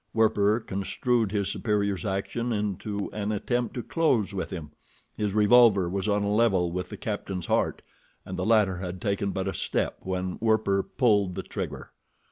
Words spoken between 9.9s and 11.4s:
when Werper pulled